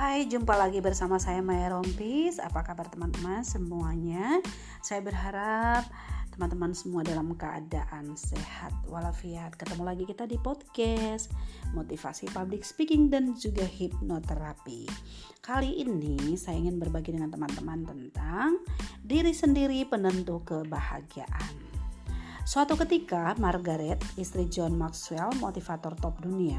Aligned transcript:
Hai, 0.00 0.24
jumpa 0.24 0.56
lagi 0.56 0.80
bersama 0.80 1.20
saya 1.20 1.44
Maya 1.44 1.76
Rompis. 1.76 2.40
Apa 2.40 2.64
kabar 2.64 2.88
teman-teman 2.88 3.44
semuanya? 3.44 4.40
Saya 4.80 5.04
berharap 5.04 5.84
teman-teman 6.32 6.72
semua 6.72 7.04
dalam 7.04 7.36
keadaan 7.36 8.16
sehat 8.16 8.72
walafiat. 8.88 9.60
Ketemu 9.60 9.84
lagi 9.84 10.08
kita 10.08 10.24
di 10.24 10.40
podcast 10.40 11.28
motivasi 11.76 12.32
public 12.32 12.64
speaking 12.64 13.12
dan 13.12 13.36
juga 13.36 13.60
hipnoterapi. 13.60 14.88
Kali 15.44 15.84
ini 15.84 16.32
saya 16.32 16.56
ingin 16.56 16.80
berbagi 16.80 17.12
dengan 17.12 17.28
teman-teman 17.28 17.84
tentang 17.84 18.56
diri 19.04 19.36
sendiri 19.36 19.84
penentu 19.84 20.40
kebahagiaan. 20.48 21.60
Suatu 22.48 22.72
ketika, 22.72 23.36
Margaret, 23.36 24.00
istri 24.16 24.48
John 24.48 24.80
Maxwell, 24.80 25.28
motivator 25.44 25.92
top 25.92 26.24
dunia, 26.24 26.56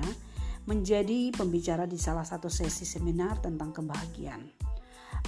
menjadi 0.69 1.33
pembicara 1.33 1.89
di 1.89 1.97
salah 1.97 2.25
satu 2.25 2.49
sesi 2.51 2.85
seminar 2.85 3.41
tentang 3.41 3.73
kebahagiaan. 3.73 4.45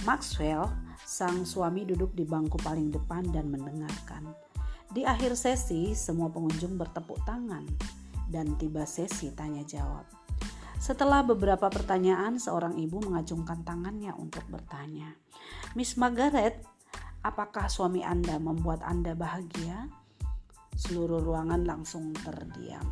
Maxwell, 0.02 0.66
sang 1.06 1.46
suami 1.46 1.86
duduk 1.86 2.14
di 2.14 2.26
bangku 2.26 2.58
paling 2.58 2.90
depan 2.90 3.30
dan 3.30 3.50
mendengarkan. 3.50 4.34
Di 4.90 5.02
akhir 5.02 5.34
sesi, 5.34 5.94
semua 5.94 6.30
pengunjung 6.30 6.78
bertepuk 6.78 7.18
tangan 7.26 7.66
dan 8.30 8.54
tiba 8.58 8.86
sesi 8.86 9.30
tanya 9.34 9.62
jawab. 9.66 10.06
Setelah 10.78 11.24
beberapa 11.24 11.72
pertanyaan, 11.72 12.36
seorang 12.36 12.76
ibu 12.76 13.00
mengacungkan 13.00 13.64
tangannya 13.64 14.12
untuk 14.14 14.44
bertanya. 14.52 15.16
Miss 15.72 15.96
Margaret, 15.96 16.60
apakah 17.24 17.72
suami 17.72 18.04
Anda 18.04 18.36
membuat 18.36 18.84
Anda 18.84 19.16
bahagia? 19.16 19.88
Seluruh 20.76 21.22
ruangan 21.24 21.64
langsung 21.64 22.12
terdiam. 22.12 22.84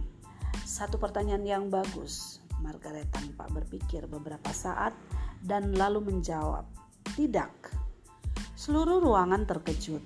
Satu 0.62 1.00
pertanyaan 1.00 1.44
yang 1.44 1.64
bagus. 1.72 2.42
Margaret 2.62 3.10
tanpa 3.10 3.50
berpikir 3.50 4.06
beberapa 4.06 4.54
saat 4.54 4.94
dan 5.42 5.74
lalu 5.74 6.12
menjawab, 6.12 6.64
"Tidak." 7.18 7.52
Seluruh 8.54 9.02
ruangan 9.02 9.42
terkejut. 9.48 10.00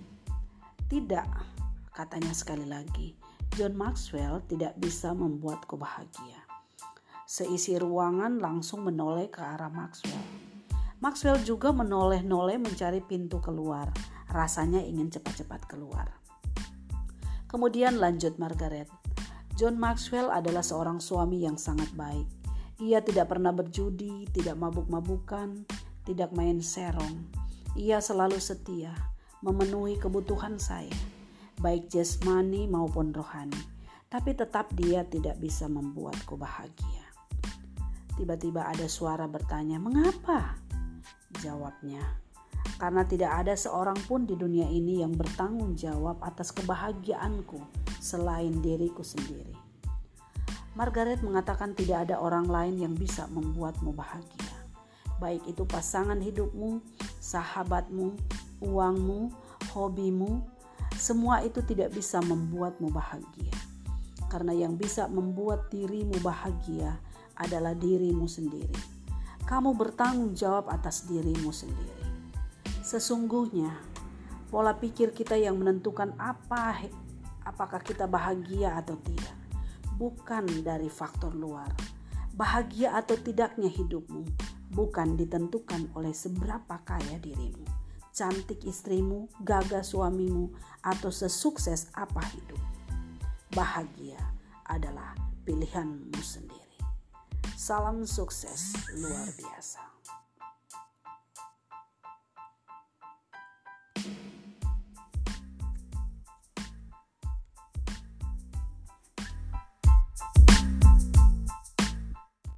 "Tidak," 0.89 1.29
katanya 1.93 2.33
sekali 2.33 2.65
lagi. 2.65 3.13
John 3.57 3.77
Maxwell 3.77 4.45
tidak 4.49 4.77
bisa 4.77 5.13
membuatku 5.13 5.81
bahagia. 5.81 6.45
Seisi 7.27 7.75
ruangan 7.75 8.39
langsung 8.39 8.85
menoleh 8.85 9.33
ke 9.33 9.41
arah 9.41 9.73
Maxwell. 9.73 10.23
Maxwell 11.01 11.41
juga 11.45 11.73
menoleh-noleh 11.73 12.57
mencari 12.57 13.05
pintu 13.05 13.41
keluar. 13.41 13.93
Rasanya 14.33 14.81
ingin 14.81 15.13
cepat-cepat 15.13 15.69
keluar. 15.69 16.09
Kemudian 17.47 18.01
lanjut 18.01 18.37
Margaret. 18.41 19.06
John 19.57 19.81
Maxwell 19.81 20.29
adalah 20.29 20.61
seorang 20.61 21.01
suami 21.01 21.49
yang 21.49 21.57
sangat 21.57 21.89
baik. 21.97 22.29
Ia 22.77 23.01
tidak 23.01 23.33
pernah 23.33 23.57
berjudi, 23.57 24.29
tidak 24.29 24.61
mabuk-mabukan, 24.61 25.65
tidak 26.05 26.29
main 26.37 26.61
serong. 26.61 27.25
Ia 27.73 28.05
selalu 28.05 28.37
setia, 28.37 28.93
memenuhi 29.41 29.97
kebutuhan 29.97 30.61
saya, 30.61 30.93
baik 31.57 31.89
jasmani 31.89 32.69
maupun 32.69 33.17
rohani. 33.17 33.57
Tapi 34.12 34.37
tetap 34.37 34.77
dia 34.77 35.09
tidak 35.09 35.41
bisa 35.41 35.73
membuatku 35.73 36.37
bahagia. 36.37 37.09
Tiba-tiba 38.12 38.69
ada 38.69 38.84
suara 38.93 39.25
bertanya, 39.25 39.81
"Mengapa?" 39.81 40.61
Jawabnya, 41.41 42.05
"Karena 42.76 43.03
tidak 43.09 43.32
ada 43.44 43.56
seorang 43.56 43.97
pun 44.04 44.28
di 44.28 44.37
dunia 44.37 44.69
ini 44.69 45.00
yang 45.00 45.16
bertanggung 45.16 45.76
jawab 45.76 46.20
atas 46.20 46.53
kebahagiaanku 46.53 47.60
selain 48.00 48.60
diriku 48.60 49.00
sendiri." 49.00 49.56
Margaret 50.76 51.25
mengatakan 51.25 51.72
tidak 51.72 52.04
ada 52.04 52.20
orang 52.20 52.44
lain 52.44 52.76
yang 52.76 52.92
bisa 52.92 53.25
membuatmu 53.32 53.97
bahagia. 53.97 54.56
Baik 55.16 55.41
itu 55.48 55.64
pasangan 55.64 56.20
hidupmu, 56.20 56.84
sahabatmu, 57.16 58.12
uangmu, 58.60 59.32
hobimu, 59.72 60.44
semua 60.97 61.41
itu 61.41 61.64
tidak 61.64 61.97
bisa 61.97 62.20
membuatmu 62.20 62.93
bahagia. 62.93 63.56
Karena 64.28 64.53
yang 64.53 64.76
bisa 64.76 65.08
membuat 65.08 65.72
dirimu 65.72 66.20
bahagia 66.20 67.00
adalah 67.41 67.72
dirimu 67.72 68.28
sendiri. 68.28 68.76
Kamu 69.48 69.72
bertanggung 69.78 70.37
jawab 70.37 70.69
atas 70.69 71.08
dirimu 71.08 71.54
sendiri. 71.54 72.04
Sesungguhnya, 72.87 73.75
pola 74.47 74.79
pikir 74.79 75.11
kita 75.11 75.35
yang 75.35 75.59
menentukan 75.59 76.15
apa 76.23 76.87
apakah 77.43 77.83
kita 77.83 78.07
bahagia 78.07 78.79
atau 78.79 78.95
tidak 79.03 79.35
bukan 79.99 80.47
dari 80.63 80.87
faktor 80.87 81.35
luar. 81.35 81.67
Bahagia 82.31 82.95
atau 82.95 83.19
tidaknya 83.19 83.67
hidupmu 83.67 84.23
bukan 84.71 85.19
ditentukan 85.19 85.91
oleh 85.99 86.15
seberapa 86.15 86.79
kaya 86.87 87.19
dirimu, 87.19 87.67
cantik 88.15 88.63
istrimu, 88.63 89.27
gagah 89.43 89.83
suamimu, 89.83 90.55
atau 90.87 91.11
sesukses 91.11 91.91
apa 91.91 92.23
hidup. 92.39 92.63
Bahagia 93.51 94.23
adalah 94.63 95.19
pilihanmu 95.43 96.23
sendiri. 96.23 96.79
Salam 97.59 98.07
sukses 98.07 98.79
luar 98.95 99.27
biasa. 99.35 99.96